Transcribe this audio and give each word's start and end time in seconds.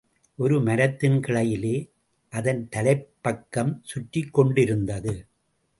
ஒரு 0.35 0.61
மரத்தின் 0.61 1.19
கிளையிலே 1.19 1.75
அதன் 2.33 2.67
தலைப்பக்கம் 2.75 3.73
சுற்றிக்கொண்டிருந்தது. 3.83 5.13